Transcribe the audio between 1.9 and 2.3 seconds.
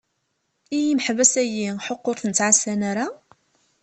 ur